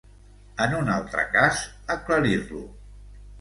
En 0.63 0.71
un 0.77 0.87
altre 0.93 1.25
cas, 1.35 1.61
aclarir-lo. 1.97 2.65